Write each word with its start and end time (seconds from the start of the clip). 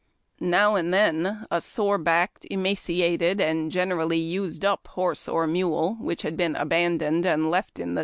Now 0.39 0.73
and 0.73 0.91
then 0.91 1.45
a 1.51 1.61
sore 1.61 1.99
backed, 1.99 2.47
emaciated, 2.49 3.39
and 3.39 3.71
generally 3.71 4.17
used 4.17 4.65
up 4.65 4.87
horse 4.87 5.27
or 5.27 5.45
mule, 5.45 5.95
which 5.99 6.23
had 6.23 6.35
been 6.35 6.55
abandoned 6.55 7.23
and 7.27 7.51
left 7.51 7.57
in 7.57 7.59
the 7.59 7.59
236 7.59 7.59
HARD 7.59 7.69
TACK 7.69 7.79
AND 7.89 7.95
COFFEE. 7.97 7.99